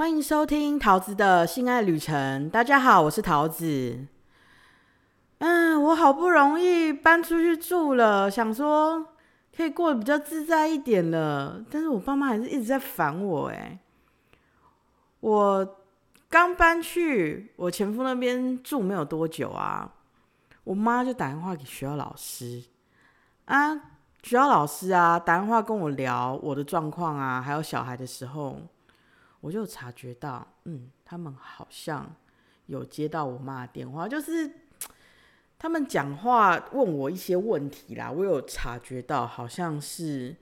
[0.00, 2.48] 欢迎收听桃子的性爱旅程。
[2.48, 4.06] 大家好，我是桃子。
[5.40, 9.08] 嗯，我好不容易搬出去住了，想说
[9.54, 11.62] 可以过得比较自在一点了。
[11.70, 13.48] 但是我爸妈还是一直在烦我。
[13.48, 13.78] 哎，
[15.20, 15.76] 我
[16.30, 19.92] 刚搬去我前夫那边住没有多久啊，
[20.64, 22.64] 我妈就打电话给学校老师
[23.44, 23.74] 啊，
[24.22, 28.62] 学校老师啊打电话跟我聊我的状况啊，还有小孩的时候。
[29.40, 32.14] 我就察觉到，嗯，他们好像
[32.66, 34.50] 有接到我妈的电话，就是
[35.58, 40.36] 他们讲话问我一些问题啦，我有察觉到，好像是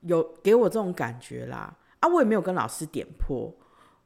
[0.00, 1.76] 有给我这种感觉啦。
[2.00, 3.54] 啊，我也没有跟老师点破，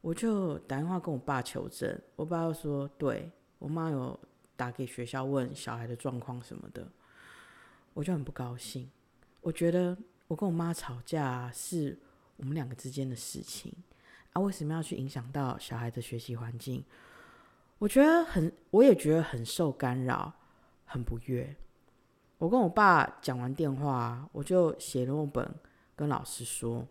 [0.00, 4.18] 我就打电话跟我爸求证，我爸又说，对我妈有
[4.54, 6.86] 打给学校问小孩的状况什么的，
[7.95, 8.90] 我就很不高兴。
[9.40, 9.96] 我觉得
[10.28, 11.98] 我跟我妈吵架是
[12.36, 13.73] 我们两个之间的事情。
[14.36, 16.84] 啊，为什么要去影响到小孩的学习环境？
[17.78, 20.30] 我觉得很，我也觉得很受干扰，
[20.84, 21.56] 很不悦。
[22.37, 25.54] 我跟我爸讲完电话，我就写了本
[25.95, 26.87] 跟老师说：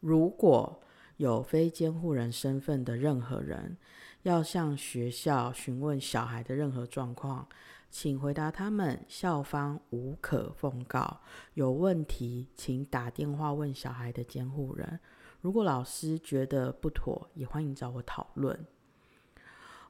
[0.00, 0.80] 如果
[1.18, 3.76] 有非监护人身份的任何人
[4.22, 7.46] 要向学校询问小孩的任何状况，
[7.90, 11.20] 请回答他们校方无可奉告。
[11.52, 14.98] 有问题，请打电话问小孩的监护人。
[15.40, 18.66] 如果老师觉得不妥，也欢迎找我讨论。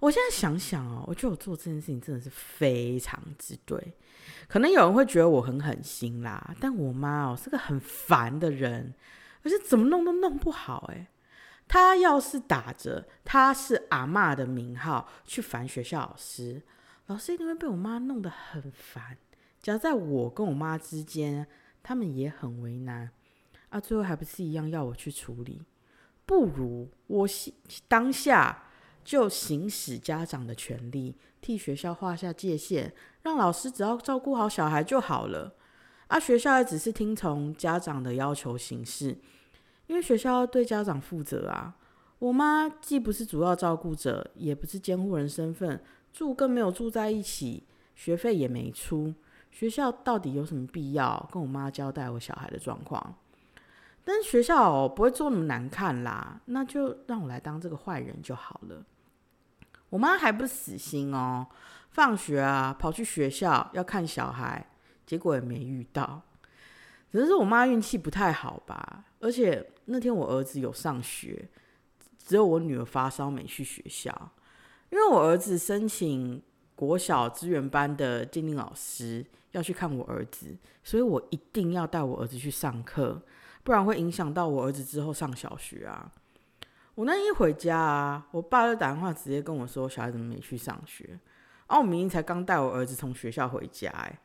[0.00, 3.96] 我现在想想哦，我觉得我做这件事情真的是非常之对。
[4.46, 8.94] 可能有人会觉得我很狠心啦，但我妈哦是个很烦的人，
[9.42, 10.86] 而且怎么弄都弄不好。
[10.92, 11.08] 诶，
[11.66, 16.62] 她要是打着她是阿妈的名号去烦学校老师，
[17.06, 19.18] 老师一定会被我妈弄得很烦。
[19.60, 21.48] 夹在我跟我妈之间，
[21.82, 23.10] 他们也很为难。
[23.70, 25.62] 啊，最后还不是一样要我去处理？
[26.24, 27.26] 不如我
[27.86, 28.64] 当下
[29.02, 35.54] 就行使家长的权利，替学校画下界限，让老师只要照顾好小孩就好了。
[36.08, 39.18] 啊，学校也只是听从家长的要求行事，
[39.86, 41.76] 因为学校要对家长负责啊。
[42.18, 47.64] 我妈既不是主要照顾者，也不是监护人身份，住更没有住在一起，
[47.94, 49.14] 学费也没出。
[49.50, 53.14] 学校到底有什么必要跟我妈交代我小孩的状况？
[54.08, 58.82] 但是学校不会做那么难看啦，那就让我来当这个坏人就好了。
[59.90, 61.46] 我妈还不死心哦，
[61.90, 64.66] 放学啊跑去学校要看小孩，
[65.04, 66.22] 结果也没遇到。
[67.12, 69.04] 只是我妈运气不太好吧？
[69.20, 71.46] 而且那天我儿子有上学，
[72.16, 74.32] 只有我女儿发烧没去学校。
[74.88, 76.42] 因为我儿子申请
[76.74, 83.20] 国小资源班的鉴定老师要去看我儿子，所以我一定要带我儿子去上课。
[83.68, 86.10] 不然会影响到我儿子之后上小学啊！
[86.94, 91.20] 我那一回家啊，我爸就打电话直接跟我说，小孩怎么没去上学？
[91.66, 94.20] 啊，我明明才刚带我儿子从学校回家，哎，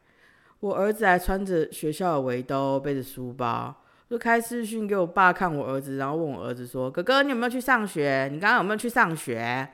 [0.61, 3.75] 我儿子还穿着学校的围兜，背着书包，
[4.09, 8.29] 就开视讯给我爸看我儿子，然后问我儿子说：“哥哥，你有没有去上学？
[8.31, 9.67] 你刚刚有没有去上学？”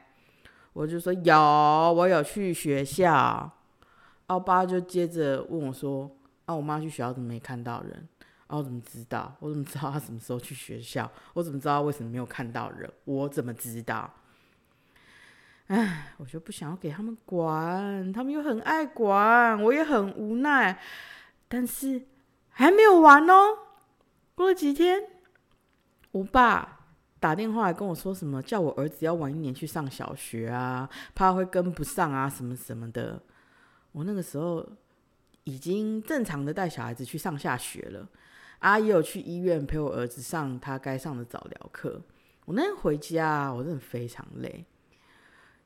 [0.73, 3.51] 我就说：“有，我有去学校。”
[4.29, 6.09] 我爸就接着问我说
[6.45, 8.09] ：“啊，我妈去学校怎么没看到人？”
[8.57, 9.35] 我怎么知道？
[9.39, 11.09] 我怎么知道他什么时候去学校？
[11.33, 12.91] 我怎么知道为什么没有看到人？
[13.05, 14.11] 我怎么知道？
[15.67, 20.81] 唉，我就不想要给他们管，他们又很爱管，我也很无奈。
[21.47, 22.07] 但是
[22.49, 23.57] 还没有完哦，
[24.33, 24.99] 过了几天，
[26.11, 26.79] 我爸
[27.19, 33.21] 打电话来跟我说什么，叫我儿子要晚一年去上小学啊，怕会跟不上啊，什么什么的。
[33.91, 34.67] 我那个时候
[35.43, 38.07] 已经正常的带小孩子去上下学了。
[38.59, 42.01] 阿姨有去医院陪我儿子上他该上的早疗课。
[42.45, 44.65] 我那天回家，我真的非常累，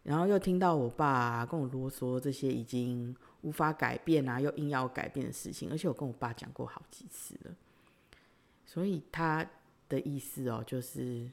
[0.04, 7.56] 然后又听到我爸跟我啰嗦这些已经无法改变啊，又硬要改变的事情，而且我跟我爸讲过好几次了。
[8.66, 9.50] 所以他
[9.88, 11.32] 的意思哦，就是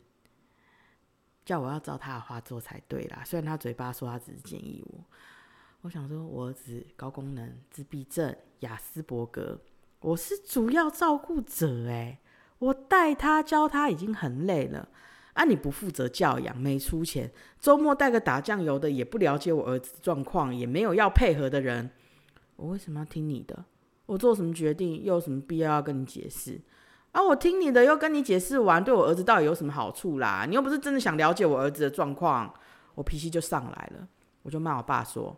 [1.44, 3.22] 叫我要照他的话做才对啦。
[3.24, 5.04] 虽然他嘴巴说他只是建议我，
[5.82, 9.60] 我想说我儿子高功能自闭症、雅斯伯格。
[10.00, 12.20] 我是主要照顾者哎，
[12.58, 14.88] 我带他教他已经很累了
[15.34, 15.44] 啊！
[15.44, 21.90] 你不负责教养，没出钱，周末带个打酱油的，也不了解我儿子状况，也没有要配合的人，
[22.56, 23.64] 我为什么要听你的？
[24.06, 26.60] 我做什么决定又有什么必要要跟你解释？
[27.12, 30.46] 啊，我听你的又跟你解释完，对我儿子到底有什么好处啦？
[30.48, 32.52] 你又不是真的想了解我儿子的状况，
[32.94, 34.08] 我脾气就上来了，
[34.42, 35.36] 我就骂我爸说。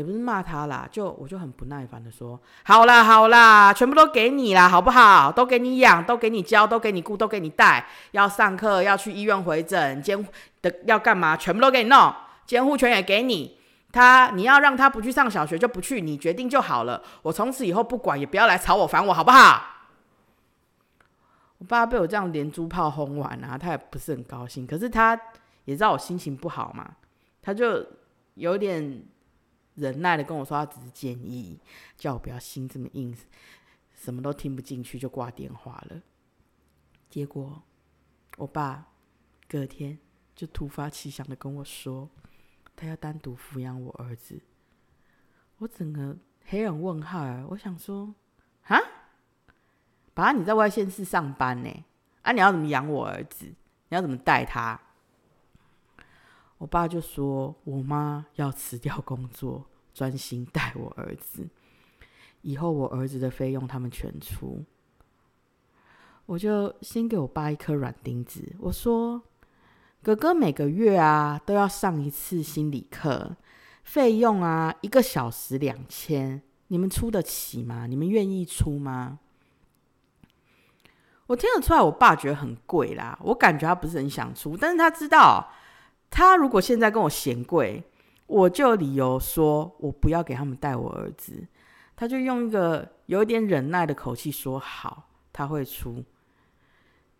[0.00, 5.30] 也不是骂他啦，就我就很不耐烦的说，好啦好啦，全部都给你啦，好不好？
[5.30, 7.86] 都给你养，都给你教，都给你顾，都给你带。
[8.12, 10.26] 要上课，要去医院回诊，监
[10.62, 12.10] 的要干嘛，全部都给你弄，
[12.46, 13.58] 监护权也给你。
[13.92, 17.02] 他你要让他不去上小学就不去，你决定就好了。
[17.20, 19.62] 我从此以后不管，也不要来吵我烦我，好不好？
[21.58, 24.66] 我爸被我这样连珠炮轰完啊，他也不是很高兴。
[24.66, 25.20] 可是他
[25.66, 26.88] 也知道我心情不好嘛，
[27.42, 27.84] 他就
[28.34, 29.02] 有点
[29.74, 31.58] 忍耐的跟我说，他只是建议，
[31.96, 33.16] 叫我不要心这么硬，
[33.94, 36.02] 什么都听不进去就挂电话了。
[37.08, 37.62] 结果
[38.36, 38.88] 我爸
[39.48, 39.98] 隔天
[40.34, 42.08] 就突发奇想的跟我说，
[42.76, 44.40] 他要单独抚养我儿子。
[45.58, 48.14] 我整个黑人问号，我想说，
[48.64, 48.78] 啊？
[50.14, 51.84] 爸，你在外县市上班呢？
[52.22, 53.46] 啊，你要怎么养我儿子？
[53.46, 54.80] 你要怎么带他？
[56.60, 59.64] 我爸就说：“我妈要辞掉工作，
[59.94, 61.48] 专心带我儿子。
[62.42, 64.62] 以后我儿子的费用他们全出。”
[66.26, 69.22] 我就先给我爸一颗软钉子，我说
[70.04, 73.36] ：“哥哥每个月啊都要上一次心理课，
[73.82, 77.86] 费用啊一个小时两千，你们出得起吗？
[77.86, 79.18] 你们愿意出吗？”
[81.26, 83.18] 我听得出来，我爸觉得很贵啦。
[83.22, 85.50] 我感觉他不是很想出，但是他知道，
[86.10, 87.82] 他如果现在跟我嫌贵，
[88.26, 91.46] 我就理由说我不要给他们带我儿子，
[91.96, 96.04] 他就用一个有一点忍耐的口气说好，他会出。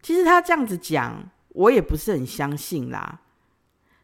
[0.03, 3.21] 其实他这样子讲，我也不是很相信啦。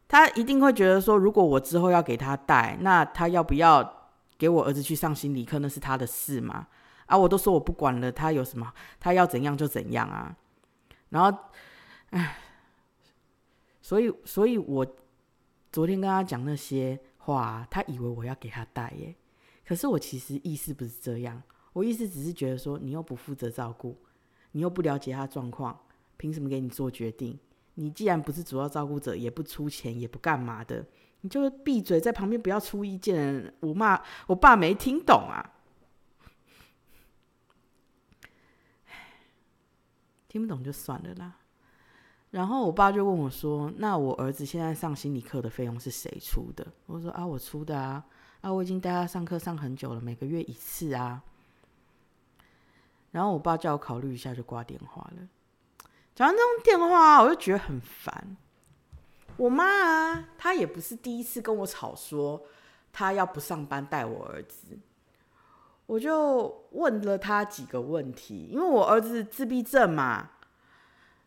[0.09, 6.69] 他一定会觉得说，如果我之后要给他带，那他要不要给我儿子去上心理课，那是他的事嘛。
[7.07, 7.17] 啊！
[7.17, 10.35] 我都说我不管了，他有什么，他要怎样就怎样啊。
[11.11, 11.39] 然后，
[12.11, 12.37] 唉，
[13.87, 14.85] 所以，所以我
[15.71, 19.15] 昨天跟他讲那些话，他以为我要给他带耶。
[19.65, 21.41] 可是我其实意思不是这样，
[21.73, 23.97] 我意思只是觉得说，你又不负责照顾，
[24.51, 25.79] 你又不了解他状况，
[26.17, 27.39] 凭什么给你做决定？
[27.75, 30.85] 你既然不是主要照顾者，也不出钱，也不干嘛的，
[31.21, 33.55] 你就闭嘴在旁边不要出意见。
[33.61, 35.55] 我骂我爸没听懂啊。
[40.27, 41.39] 听不懂就算了啦。
[42.37, 48.05] 然后我爸就问我说：“那我儿子现在上心理课的费用是谁出的？”我说：“啊，我出的啊，
[48.43, 51.23] 啊，我已经带他上课上很久了，每个月一次啊。”
[53.11, 55.29] 然后我爸叫我考虑一下，就挂电话了。
[56.15, 58.37] 讲完这种电话，我就觉得很烦。
[59.39, 62.43] 我妈啊，她也不是第一次跟我吵说
[62.93, 64.79] 她要不上班带我儿子。
[65.87, 70.33] 我就问了他几个问题，因为我儿子自闭症嘛，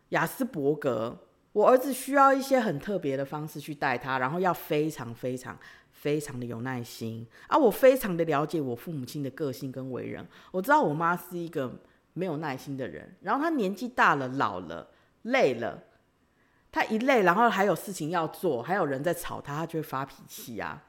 [0.09, 1.17] 雅斯伯格，
[1.51, 5.57] 我儿子需要一些很特别的方式去带他，然后要非常非常
[5.91, 7.57] 非常的有耐心啊！
[7.57, 11.81] 我非常的了解我父母亲的个性跟为人，我知道我妈是一个
[12.13, 14.89] 没有耐心的人，然后她年纪大了，老了，
[15.23, 15.83] 累了，
[16.71, 20.83] 她一累，然后还有事情要做，还有人在吵她，她就会发脾气啊！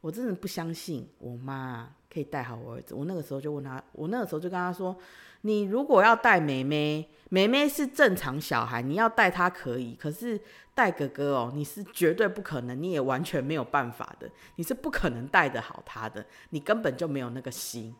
[0.00, 1.94] 我真的不相信我妈。
[2.14, 2.94] 可以带好我儿子。
[2.94, 4.96] 我那个时候就问他，我那个时候就跟他说
[5.42, 9.96] ：“你如果要带妹妹，妹妹是正常小孩，你要带她可以。
[9.96, 10.40] 可是
[10.74, 17.92] 带哥哥哦，你是绝对不可能，你也完全没有办法的，你是不可能带得好他的，你根本就没有那个心。”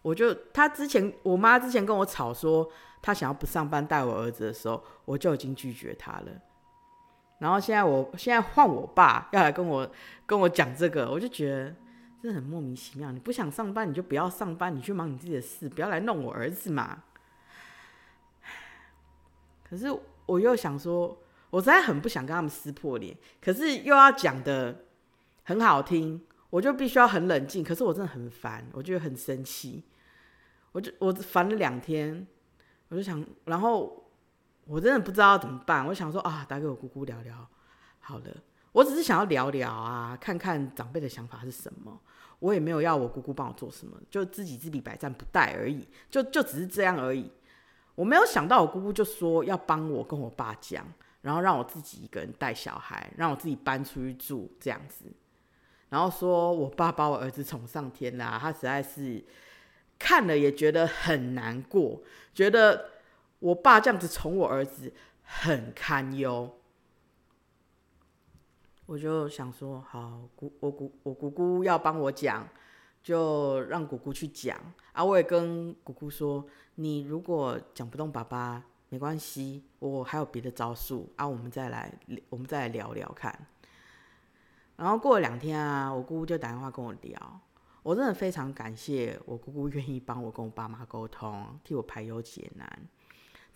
[0.00, 2.70] 我就他之前，我妈之前跟我吵说
[3.00, 6.32] 她想要不上班带我儿子的时候，我就已经拒绝她了。
[7.38, 9.90] 然后现在我现在换我爸要来跟我
[10.24, 11.74] 跟我讲这个，我就觉得
[12.22, 13.10] 真的很莫名其妙。
[13.10, 17.02] 你不想上班，你就不要上班，你去忙你自己的事，不要来弄我儿子嘛。
[19.68, 19.86] 可是
[20.26, 21.18] 我又想说，
[21.50, 24.84] 我实在很不想跟他们撕破脸，可是又要讲的
[25.42, 27.64] 很好听，我就必须要很冷静。
[27.64, 29.82] 可是我真的很烦，我觉得很生气，
[30.72, 32.26] 我就我烦了两天，
[32.88, 34.03] 我就想，然后。
[34.66, 37.46] 我真的不知道怎么办，我想说啊，打给我姑姑聊聊，
[38.00, 38.24] 好了，
[38.72, 42.00] 我只是想要聊聊啊，看看长辈的想法是什么。
[42.40, 47.30] 我也没有要我姑姑帮我做什么，就知己知彼，百战不殆而已，就就只是这样而已。
[47.94, 50.86] 我没有想到我姑姑就说要帮我跟我爸讲，
[51.22, 55.04] 然后让我自己一个人带小孩，让我自己搬出去住这样子，
[55.90, 59.24] 然后说我爸把我儿子宠上天啦，他实在是
[59.98, 62.00] 看了也觉得很难过，
[62.34, 62.93] 觉得。
[63.44, 64.90] 我爸这样子宠我儿子
[65.22, 66.50] 很堪忧，
[68.86, 72.48] 我就想说，好姑我姑我姑姑要帮我讲，
[73.02, 74.58] 就让姑姑去讲
[74.94, 75.04] 啊。
[75.04, 76.46] 我也跟姑姑说，
[76.76, 81.28] 你如果讲不动爸爸没关系，我还有别的招数啊。
[81.28, 81.92] 我们再来
[82.30, 83.46] 我们再来聊聊看。
[84.76, 87.40] 然后过了两天啊，我姑姑就打电话跟我聊，
[87.82, 92.88] 我真的非常感谢我姑姑愿意帮我跟我爸妈沟通，替我排忧解难。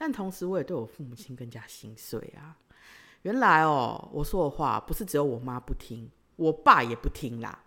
[0.00, 2.57] 但同时，我也对我父母亲更加心碎啊！
[3.23, 7.64] 原来哦，我说的话不是只有我妈不听，我爸也不听啦，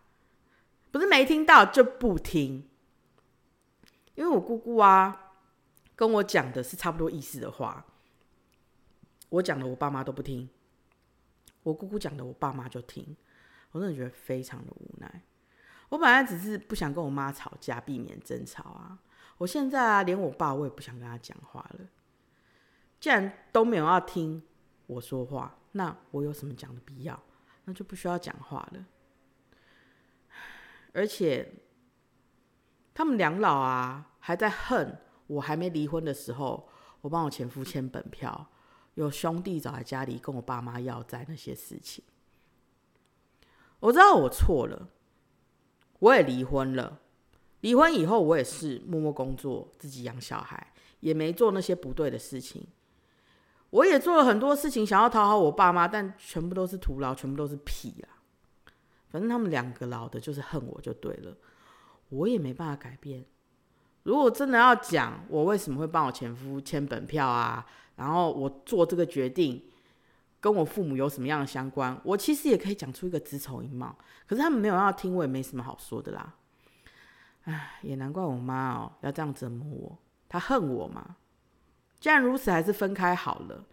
[0.91, 2.69] 不是没听到就不听。
[4.15, 5.33] 因为我姑姑啊，
[5.93, 7.85] 跟我讲的是差不多意思的话，
[9.27, 10.49] 我讲的我爸妈都不听，
[11.63, 13.17] 我姑姑讲的我爸妈就听，
[13.71, 15.21] 我真的觉得非常的无奈。
[15.89, 18.97] 我本来只是不想跟我妈吵架，避免争吵啊，
[19.37, 21.85] 我现在啊，连我爸我也不想跟他讲话了。
[23.01, 24.41] 既然都没有要听
[24.85, 27.21] 我说话，那我有什么讲的必要？
[27.65, 28.85] 那就不需要讲话了。
[30.93, 31.51] 而且
[32.93, 36.69] 他们两老啊，还在恨我还没离婚的时候，
[37.01, 38.47] 我帮我前夫签本票，
[38.93, 42.03] 有兄弟找来家里跟我爸妈要债那些事情。
[43.79, 44.89] 我知道我错了，
[45.97, 46.99] 我也离婚了。
[47.61, 52.67] 离婚以后，我也是默默工作，自己养小孩，也没做那些不对的事情。
[53.71, 58.09] 我也做了很多事情，想要讨好我爸妈，但全部都是徒劳，全部都是屁啦。
[59.09, 61.35] 反正他们两个老的，就是恨我就对了，
[62.09, 63.25] 我也没办法改变。
[64.03, 69.63] 如果真的要讲我为什么会帮我前夫签本票啊，然后我做这个决定
[70.39, 73.95] 跟我父母有什么样的相关，我其实也可以讲出一个子丑寅卯，
[74.27, 76.35] 可是他们没有要听，我也没什么好说的啦。
[77.43, 79.97] 唉，也难怪我妈哦要这样折磨我，
[80.27, 81.15] 她恨我嘛。
[82.01, 83.63] 既然如此，还是分开好了。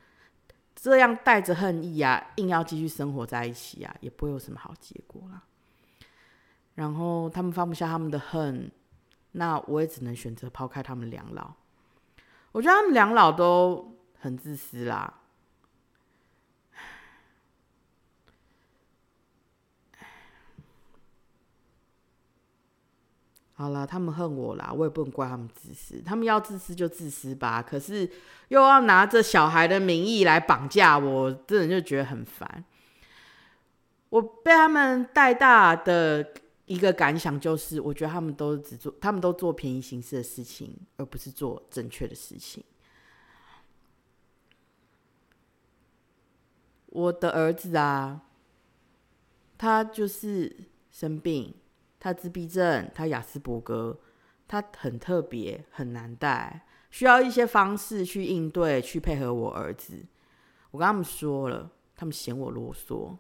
[0.76, 5.42] 这样带着恨意啊，硬要继续生活在一起啊，也不会有什么好结果啦。
[6.76, 8.70] 然后他们放不下他们的恨，
[9.32, 11.52] 那我也只能选择抛开他们两老。
[12.52, 15.17] 我觉得他们两老都很自私啦。
[23.58, 26.00] 好了，他们恨我啦，我也不能怪他们自私。
[26.00, 28.08] 他们要自私就自私吧，可是
[28.50, 32.64] 又要拿着小孩的名义来绑架我，真的就觉得很烦。
[34.10, 36.34] 我被他们带大的
[36.66, 42.62] 一个感想就是，我觉得他们都只做，他们都做便宜行事的事情，而不是做正确的事情。
[46.86, 48.22] 我的儿子啊，
[49.58, 50.56] 他就是
[50.92, 51.52] 生病。
[52.00, 53.98] 他自闭症，他雅斯伯格，
[54.46, 60.06] 他很特别，很难带，需要一些方式去应对，去配合我儿子。
[60.70, 63.16] 我跟他们说了，他们嫌我啰嗦。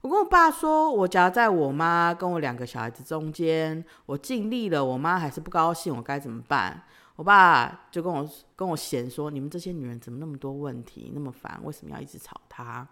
[0.00, 6.84] 我跟我爸说，我夹在我妈跟我两个小孩子中间，我尽力了，我妈还是不高兴，我该怎么办？
[7.16, 8.26] 我爸就跟我
[8.56, 12.88] 跟我嫌说，你们这些女人怎么那么多问题，那么烦，为什么要一直吵他？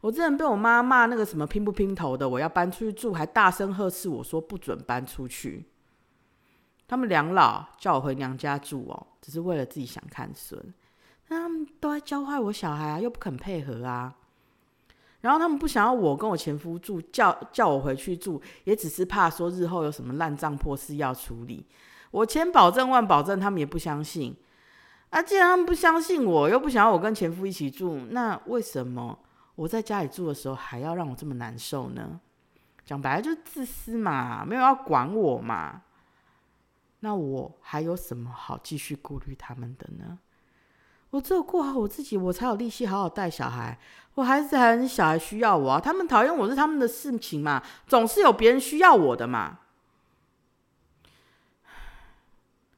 [0.00, 5.66] 我之前被我妈骂那个什么拼不拼头的，我要搬出去住，还大声呵斥我说不准搬出去。
[6.86, 10.72] 他们两老叫我回娘家住哦，只是为了自己想看孙，
[11.28, 14.14] 他们都在教坏我小孩啊，又不肯配合啊。
[15.20, 21.66] 然后他们不想要我跟我前夫住，叫叫我回去住，也只是怕说日后有什么烂账破事要处理。
[22.12, 24.34] 我千保证万保证，他们也不相信。
[25.10, 29.18] 啊，既然他们不相信我，又不想要我跟前夫一起住，那为什么？
[29.58, 32.20] 我在家里住的时候，还要让我这么难受呢？
[32.84, 35.82] 讲白了就是自私嘛，没有要管我嘛。
[37.00, 40.20] 那我还有什么好继续顾虑他们的呢？
[41.10, 43.76] 我只有过好我自己，我才有力气好好带小孩。
[44.14, 49.58] 我孩子还小孩需要我啊，他们讨厌我是他们的事情嘛，总是有别人需要我的嘛。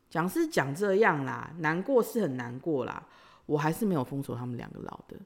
[0.08, 3.02] 讲是讲这样啦，难过是很难过啦，
[3.44, 5.18] 我还是没有封锁他们两个老的。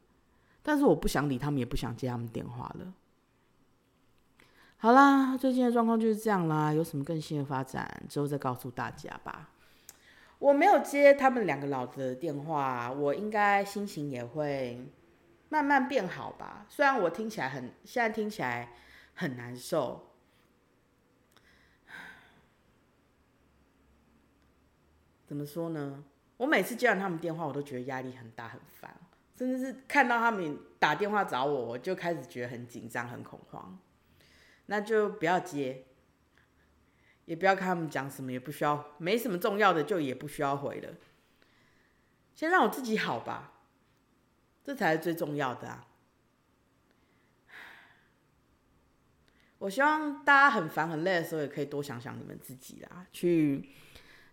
[0.64, 2.92] 但是我不想理他们，也不想接他们电话了。
[4.78, 6.73] 好啦，最近的状况就是这样啦。
[6.73, 9.50] 有什么更新的发展之后再告诉大家吧。
[10.38, 14.90] 我没有接他们两个老子的电话，我应该心情也会
[15.50, 16.66] 慢慢变好吧。
[16.68, 18.73] 虽然我听起来很，现在听起来
[19.14, 20.11] 很难受。
[25.26, 26.04] 怎么说呢？
[26.37, 28.94] 我每次接完他们电话，我都觉得压力很大，很烦。
[29.37, 33.79] 甚至是看到他们打电话找我，我就开始觉得很紧张、很恐慌。
[34.67, 35.85] 那就不要接，
[37.25, 40.95] 也不要看他们讲什么，也不需要，没什么重要的就也不需要回了。
[42.35, 43.53] 先让我自己好吧，
[44.64, 45.87] 这才是最重要的啊！
[49.59, 53.71] 我希望大家很烦、很累的时候，也可以多想想你们自己啦，去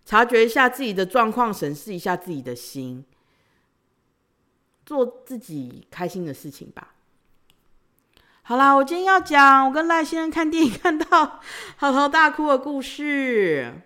[0.05, 3.05] 察觉一下自己的状况，审视一下自己的心。
[4.85, 6.95] 做自己开心的事情吧。
[8.43, 11.39] 好啦，我今天要讲我跟赖先生看电影看到
[11.77, 13.81] 嚎啕大哭的故事。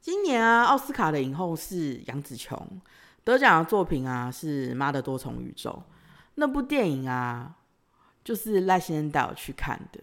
[0.00, 2.80] 今年啊，奥斯卡的影后是杨紫琼，
[3.24, 5.70] 得奖的作品啊是《妈的多重宇宙》。
[6.34, 7.56] 那部电影啊，
[8.24, 10.00] 就是赖先生带我去看的。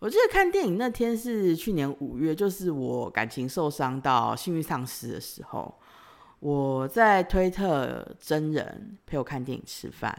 [0.00, 5.74] 我记得看电影那天是去年五月，就是我感情受伤到性欲丧失的时候。
[6.44, 10.14] 我在推特真人陪我看电影吃饭，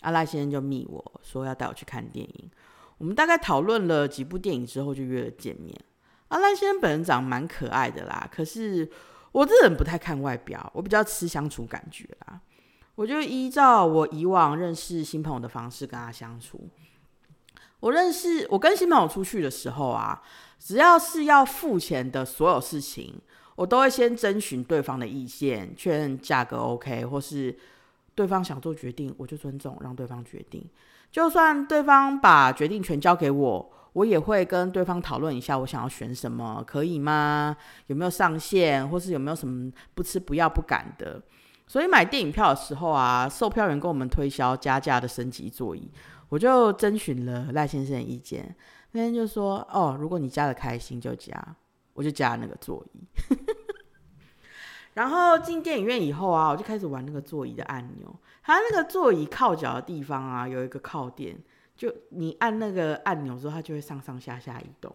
[0.00, 2.50] 阿赖先生就密我说要带我去看电影。
[2.98, 5.72] 我们大概讨论了几部电影之后，就约了见面。
[6.26, 8.90] 阿赖先生本人长蛮可爱的啦，可是
[9.30, 12.40] 我这人不太看外表，我比较吃相处感觉啦。
[12.96, 16.68] 我就依照我以往认识新朋友的方式跟他相处。
[17.78, 20.20] 我认识我跟新朋友出去的时候啊，
[20.58, 23.14] 只要是要付钱的所有事情，
[23.58, 27.58] 我都会先征询对方的意见，确认价格 OK，或是
[28.14, 30.64] 对方想做决定，我就尊重让对方决定。
[31.10, 37.56] 就算对方把决定权交给我，我也会跟对方讨论一下，我想要选什么，可以吗？
[37.88, 41.20] 有没有上限，或是有没有什么不吃不要不敢的？
[41.66, 45.90] 所以买电影票的时候啊，售票员跟我们推销加价的升级座椅。
[46.28, 48.54] 我就征询了赖先生的意见，
[48.92, 51.56] 那天就说：“哦，如果你加的开心就加，
[51.94, 53.00] 我就加那个座椅。”
[54.98, 58.12] 然后进电影院以后啊，我就开始玩那个座椅的按钮。
[58.42, 61.38] 它那个座椅靠脚的地方啊，有一个靠垫，
[61.76, 64.92] 就你按那个按钮之后，它就会上上下下移动。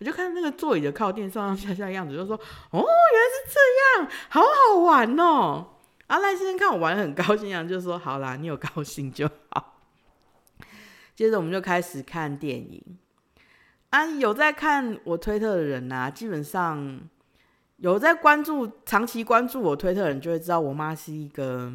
[0.00, 2.34] 我就看那个座椅的靠垫上上下下的样子，就说
[2.72, 3.60] ：“哦，原来是这
[4.02, 5.68] 样，好好玩哦！”
[6.08, 9.78] 啊，赖先生看我玩的很高兴啊，就说：“好啦，你有高兴就好。
[11.14, 12.98] ”接着我们就开始看电影
[13.90, 17.00] 啊，有在看我推特的人呐，基本上
[17.76, 21.72] 有在关注、长期关注我推特的人就会知道，我妈是一个，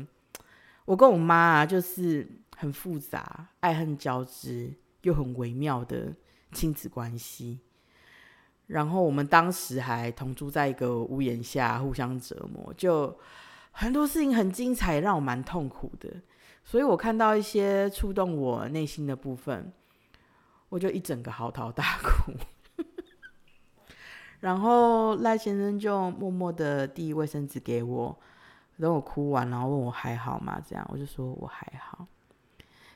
[0.86, 6.14] 我跟我妈啊，就是很复杂、爱恨交织又很微妙的
[6.52, 7.60] 亲子关系。
[8.68, 13.18] 然后我们当时还同住在一个屋檐下，互相折磨，就
[13.72, 16.10] 很多事情很精彩，让我蛮痛苦的。
[16.64, 19.74] 所以我看到一些触动我内心的部分，
[20.70, 22.32] 我就一整个嚎啕大哭。
[24.40, 28.18] 然后赖先生就默默的递卫生纸给我，
[28.78, 30.62] 等我哭完，然后问我还好吗？
[30.66, 32.06] 这样我就说我还好。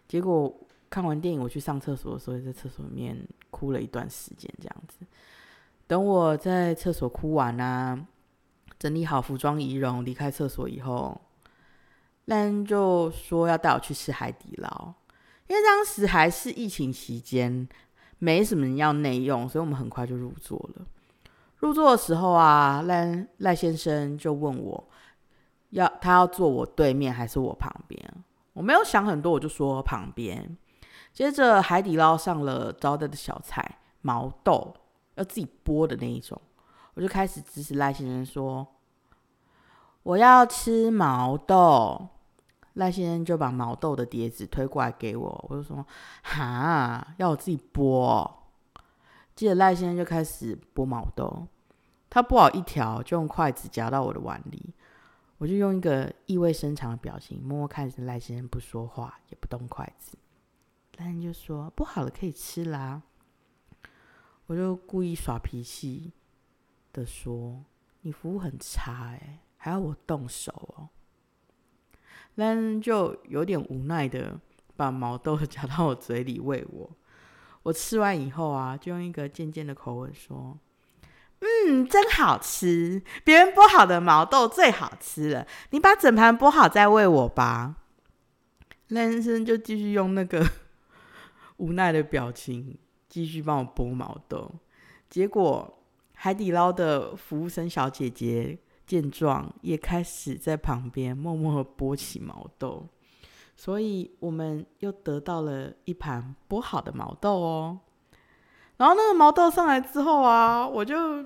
[0.07, 0.53] 结果
[0.89, 3.17] 看完电影，我去上厕所的时候，在厕所里面
[3.49, 5.05] 哭了一段时间，这样子。
[5.87, 8.07] 等我在厕所哭完啊，
[8.79, 11.19] 整理好服装仪容，离开厕所以后。
[12.25, 14.93] 赖恩就说要带我去吃海底捞，
[15.47, 17.67] 因为当时还是疫情期间，
[18.17, 20.85] 没什么人要内用，所以我们很快就入座了。
[21.63, 24.83] 入座的时候啊，赖赖先生就问我，
[25.69, 27.97] 要他要坐我对面还是我旁边？
[28.51, 30.57] 我没有想很多，我就说旁边。
[31.13, 34.75] 接着海底捞上了招待的小菜毛豆，
[35.15, 36.37] 要自己剥的那一种，
[36.95, 38.67] 我就开始指使赖先生说。
[40.03, 42.09] 我要吃毛豆，
[42.73, 45.85] 赖先生就把毛豆的碟子推过来给我，我就说
[46.23, 48.29] ：“哈，要我自己剥。”
[49.35, 51.47] 接着赖先生就开始剥毛豆，
[52.09, 54.73] 他剥好一条就用筷子夹到我的碗里，
[55.37, 60.17] 我就用一个意味深长的表情默默看着赖先生不说话也不动筷子。
[60.97, 63.01] 赖先生就说：“剥好了可以吃啦。”
[64.47, 66.11] 我就故意耍脾气
[66.91, 67.63] 的说
[68.01, 70.89] ：“你服务很差哎。”还要我动手哦，
[72.35, 74.37] 那就有点无奈的
[74.75, 76.91] 把毛豆 夹到我嘴里喂我。
[77.63, 80.57] 我吃完以后啊，就用一个渐渐的口吻说
[81.39, 85.47] ：“嗯，真好吃，别人剥好的毛豆最好吃了。
[85.71, 87.75] 你把整盘剥好再喂我吧。”
[88.89, 90.45] 赖先生就继续用那个
[91.57, 92.77] 无奈的表情
[93.09, 94.51] 继续帮我剥毛豆。
[95.09, 95.79] 结果
[96.13, 98.59] 海底捞的服务生小姐姐。
[98.85, 102.85] 见状，也开始在旁边默默剥起毛豆，
[103.55, 107.79] 所以我们又得到了一盘剥好的毛豆哦。
[108.77, 111.23] 然后那个毛豆上来之后啊，我就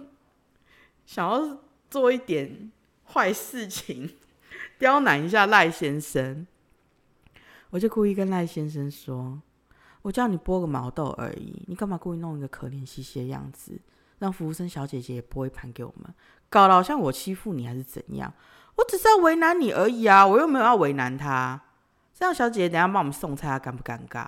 [1.05, 1.57] 想要
[1.89, 2.71] 做一点
[3.05, 4.15] 坏事情，
[4.77, 6.45] 刁难一下赖先生。
[7.69, 9.41] 我就故意跟赖先生说
[10.03, 13.79] ：“我叫你剥个毛豆而已，你干嘛故意弄一个可怜兮兮的样子，
[14.19, 16.13] 让服务生小姐姐也剥一盘给我们？”
[16.49, 18.33] 搞得好像我欺负你还是怎样？
[18.75, 20.25] 我只是要为难你而已啊！
[20.25, 21.61] 我又没有要为难他。
[22.17, 24.25] 这样，小姐姐等下帮我们送菜，尴不尴尬？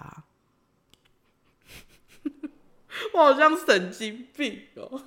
[3.13, 4.87] 我好像神经病哦！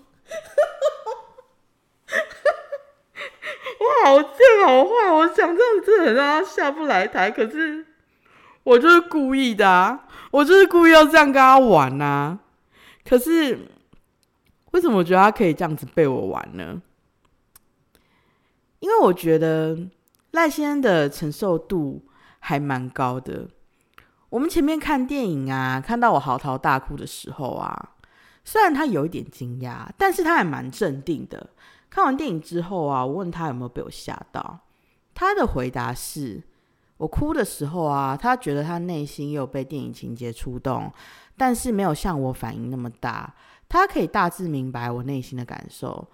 [3.79, 7.87] 我好贱好坏，我想这样子很让他下不来台，可是
[8.65, 12.41] 我就是故意的啊，我就是故意要这样跟他玩呐。
[13.05, 13.69] 可是
[14.73, 16.83] 为什么我觉得他可以这样子被我玩呢？
[18.81, 19.79] 因为我觉得
[20.33, 22.05] 赖先生的承受度
[22.45, 23.49] 还蛮高的。
[24.29, 27.91] 我们前面看电影啊，看到我嚎啕大哭的时候啊，
[28.45, 31.51] 虽然他有一点惊讶，但是他还蛮镇定的。
[31.89, 34.61] 看完电影之后啊，我问他有没有被我吓到，
[35.15, 36.43] 他的回答是：
[36.97, 40.93] 我哭的时候啊，他觉得他内心也有被电影情节触动，
[41.37, 43.35] 但是没有像我反应那么大。
[43.69, 46.09] 他可以大致明白我内心的感受。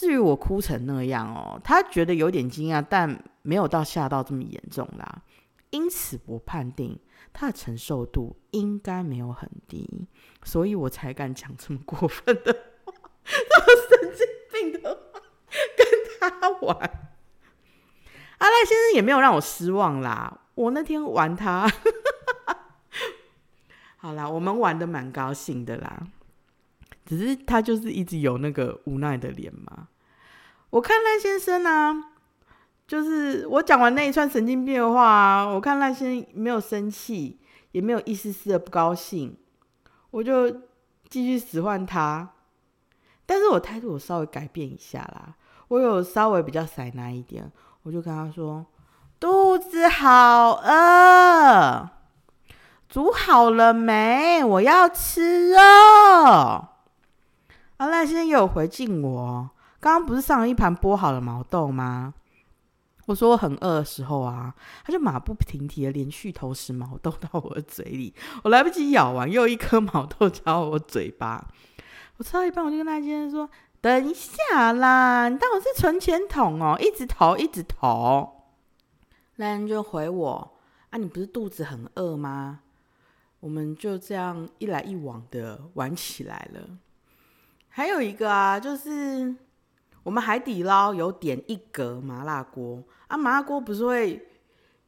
[0.00, 5.22] 至于我哭成那样哦，他觉得有点惊讶，但没有到吓到这么严重啦。
[5.68, 6.98] 因此，我判定。
[7.32, 10.08] 他的承受度应该没有很低，
[10.42, 12.52] 所以我才敢讲这么过分的
[12.84, 14.26] 话，这么神经
[14.72, 15.20] 病的话
[15.76, 15.86] 跟
[16.18, 16.76] 他玩。
[18.38, 21.70] 阿赖先生也没有让我失望啦，我那天玩他，
[23.98, 26.08] 好啦，我们玩的蛮高兴的啦，
[27.06, 29.89] 只是他就是一直有那个无奈的脸嘛。
[30.70, 32.04] 我看赖先生呢。
[32.86, 37.38] 就是我讲完那一串神经病的话，我看赖先生没有生气，
[37.70, 39.36] 也没有一丝丝的不高兴，
[40.10, 40.50] 我就
[41.08, 42.30] 继续使唤他。
[43.26, 45.34] 但是我态度有稍微改变一下啦，
[45.68, 47.52] 我有稍微比较塞奶一点，
[47.84, 48.66] 我就跟他说
[49.20, 51.90] ：“肚子好饿，
[52.88, 54.42] 煮好了没？
[54.42, 56.66] 我要吃肉。”啊，
[57.78, 59.50] 赖先生有回敬我，
[59.80, 62.14] 刚刚不是上了一盘剥好的毛豆吗？
[63.06, 68.14] 我说我很饿的时候啊，他就马不停蹄的连续投食毛豆到我的嘴里，
[68.44, 71.48] 我来不及咬完，又一颗毛豆到我嘴巴。
[72.18, 78.44] 我吃到一半，我就跟那先生说：“等一下啦，你当我是存钱筒哦，一直投，一直投。”
[79.36, 80.52] 那人就回我
[80.90, 82.60] ：“啊，你不是肚子很饿吗？”
[83.40, 86.60] 我们就这样一来一往的玩起来了。
[87.70, 89.34] 还有一个啊，就是
[90.02, 92.82] 我们海底捞有点一格麻辣锅。
[93.08, 94.28] 啊，麻辣锅不是会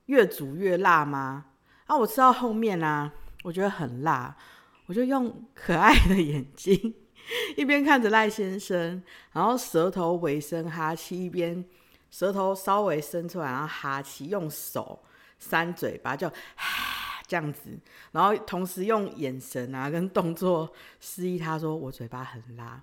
[0.06, 1.46] 越煮越辣吗？
[1.86, 4.36] 啊，我吃到后面啊，我觉得很辣，
[4.86, 6.94] 我就用可爱的眼睛
[7.56, 11.64] 一边看着赖先生，然后舌头微伸哈气，一边
[12.10, 15.02] 舌头稍微伸出来，然后哈气，用手
[15.38, 16.30] 扇嘴巴，就
[17.26, 17.78] 这样子，
[18.10, 22.82] 然后同时用眼神啊跟动作示意他说我嘴巴很辣，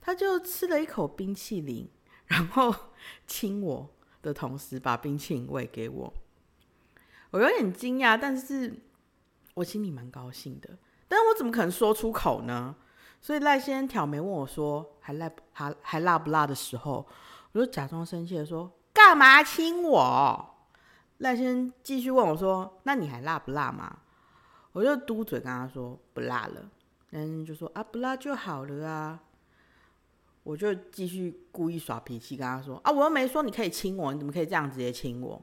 [0.00, 1.88] 他就吃了一口冰淇淋，
[2.26, 2.74] 然后
[3.26, 3.90] 亲我。
[4.22, 6.12] 的同时，把冰淇淋喂给我，
[7.30, 8.78] 我有点惊讶，但是
[9.54, 10.68] 我心里蛮高兴的。
[11.08, 12.76] 但是我怎么可能说出口呢？
[13.22, 17.06] 所以赖先生挑眉问我说：“还辣还还辣不辣？”的时候，
[17.52, 20.54] 我就假装生气的说：“干嘛亲我？”
[21.16, 24.00] 赖先生继续问我说：“那你还辣不辣嘛？”
[24.72, 26.70] 我就嘟嘴跟他说：“不辣了。”
[27.08, 29.18] 赖先生就说：“啊，不辣就好了啊。”
[30.42, 35.40] 我就继续故意耍脾气跟他说：“啊，我又没说你可以亲我，你怎么可以这样直接亲我？”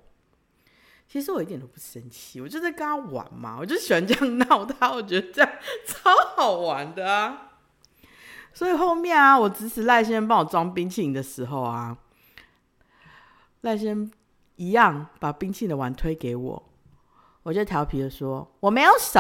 [1.08, 5.50] 其实我一点都不生气，我就在跟他玩嘛，我就喜欢这样闹他，我觉得这样
[5.88, 7.52] 超好玩的啊。
[8.52, 11.98] 所以后面啊，我指使赖先生帮我装冰淇淋的时候啊，
[13.62, 14.12] 赖先生
[14.56, 16.70] 一样把冰淇淋的碗推给我，
[17.44, 19.20] 我就调皮的说：“我没有手。”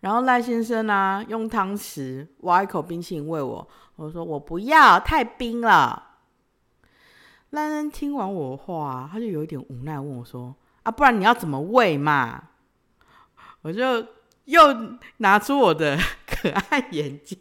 [0.00, 3.68] 然后赖先生呢，用汤匙挖一口冰淇淋喂我。
[4.00, 6.16] 我说我不要，太冰了。
[7.50, 12.44] 赖先生听完我话，他就有一点无奈，问我说：“啊，不然你要怎么喂嘛？”
[13.60, 14.06] 我就
[14.46, 14.62] 又
[15.18, 17.38] 拿出我的 可爱眼睛，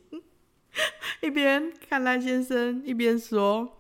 [1.22, 3.78] 一边看赖先生，一边说：“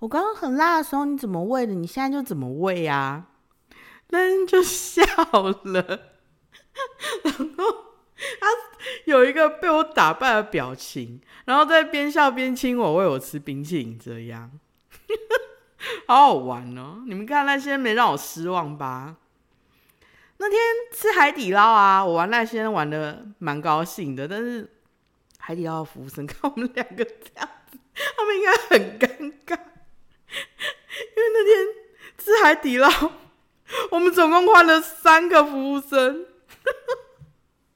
[0.00, 1.74] 我刚刚很辣的时候，你怎么喂的？
[1.74, 3.26] 你现在就怎么喂呀？”
[4.08, 5.02] 赖先生就笑
[5.64, 6.00] 了。
[7.24, 7.83] 然后
[9.04, 14.50] 有一个被我打败的表情，然后在边笑边亲我，喂我吃冰淇淋，这样
[16.06, 17.02] 好好玩哦！
[17.06, 19.16] 你们看那些没让我失望吧？
[20.38, 20.58] 那天
[20.92, 24.68] 吃海底捞啊，我玩那些玩的蛮高兴的，但是
[25.38, 27.78] 海底捞服务生 看我们两个这样子，
[28.16, 29.08] 他们应该很尴
[29.46, 29.58] 尬，
[30.98, 31.66] 因为那天
[32.16, 32.88] 吃海底捞，
[33.90, 36.26] 我们总共换了三个服务生。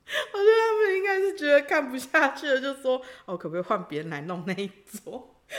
[0.33, 5.35] 我觉得他们应该是觉得看不下去了，就说：“哦，可不可以换别人来弄那一桌？”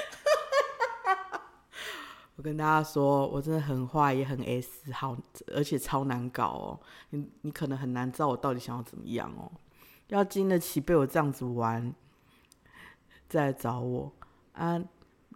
[2.35, 5.15] 我跟大家说，我真的很坏，也很 S，好，
[5.53, 6.79] 而且超难搞哦。
[7.09, 9.51] 你你可能很难知道我到底想要怎么样哦。
[10.07, 11.93] 要经得起被我这样子玩，
[13.27, 14.12] 再来找我
[14.53, 14.81] 啊，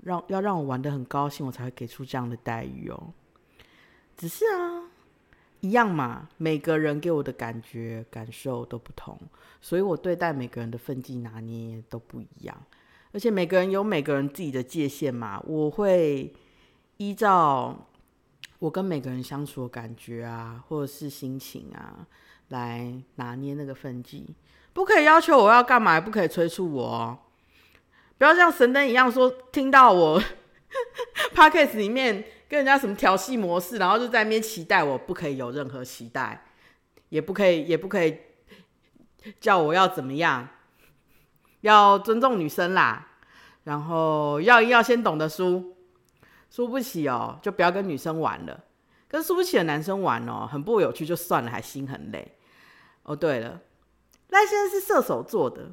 [0.02, 3.14] 让要让我玩的很高兴，我才会给出这样的待遇哦。
[4.18, 4.73] 只是啊。
[5.64, 9.18] 一样嘛，每个人给我的感觉感受都不同，
[9.62, 12.56] 所以我对待每个人的分际拿捏都不一样，
[13.14, 16.34] 而且每个人有每个人自己的界限嘛，我会
[16.98, 17.88] 依照
[18.60, 22.06] 我跟每个人相处的感觉啊，或者是心情啊，
[22.50, 24.36] 来拿捏那个分际，
[24.74, 27.20] 不可以要求我要干嘛，也不可以催促我哦。
[28.18, 30.22] 不要像神灯一样说，听到我
[31.34, 36.46] podcast 里面跟人家什么调戏模式，然后就在那边期待我，不可以有任何期待，
[37.10, 38.16] 也不可以，也不可以
[39.40, 40.48] 叫我要怎么样，
[41.62, 43.08] 要尊重女生啦，
[43.64, 45.76] 然后要要先懂得输，
[46.52, 48.64] 输不起哦，就不要跟女生玩了，
[49.08, 52.38] 跟输不起的男生玩哦，很不有趣，就算了，还心很累。
[53.02, 53.62] 哦，对了，
[54.30, 55.72] 赖先生是射手座的，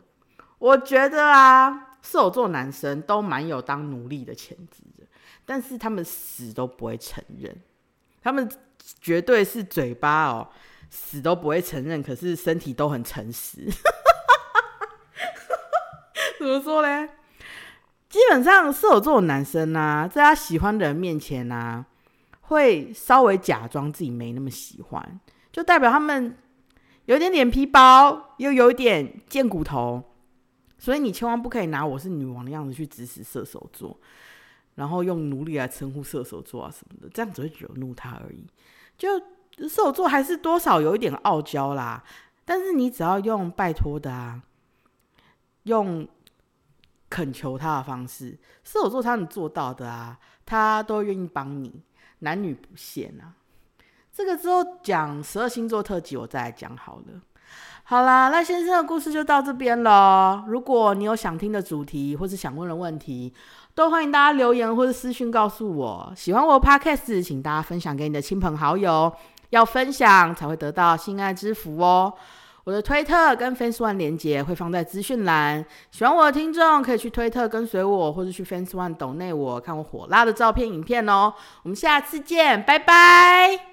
[0.58, 1.88] 我觉得啊。
[2.02, 4.99] 射手座男生都蛮有当奴隶的潜质，
[5.50, 7.52] 但是他们死都不会承认，
[8.22, 8.48] 他们
[9.00, 10.48] 绝对是嘴巴哦
[10.88, 13.68] 死都不会承认，可是身体都很诚实。
[16.38, 17.08] 怎么说呢？
[18.08, 21.84] 基本上射手座的男生呢，在他喜欢的人面前呢，
[22.42, 26.38] 会稍微假装自己没那么喜欢，就代表他们
[27.06, 30.04] 有点脸皮薄，又有点贱骨头。
[30.78, 33.98] 所以你千万不可以拿我是女王的样子去指使射手座，
[34.74, 38.46] 然后用奴隶来称呼射手座啊什么的，这样只会惹怒他而已。
[38.96, 39.18] 就
[39.68, 42.02] 射手座还是多少有一点傲娇啦，
[42.44, 44.42] 但是你只要用拜托的啊，
[45.64, 46.06] 用
[47.08, 51.82] 恳求他的方式，射手座他能做到的啊，他都愿意帮你，
[52.20, 53.34] 男女不限啊。
[54.12, 57.22] 这个之后讲十二星座特辑，我再来讲好了。
[57.84, 60.44] 好啦，赖先生的故事就到这边了。
[60.46, 63.32] 如果你有想听的主题或是想问的问题，
[63.74, 66.12] 都欢迎大家留言或者私讯告诉我。
[66.16, 69.12] 喜欢我的 podcast，请大家分享给你的亲朋好友，
[69.50, 72.12] 要分享才会得到心爱之福哦。
[72.64, 81.32] 我的推特跟 Fans One 连接会放在资讯栏，喜欢我的听众可以去推特跟随我，或者去 Fans One 抖内我看我火辣的照片影片哦。
[81.62, 83.69] 我们下次见，拜拜。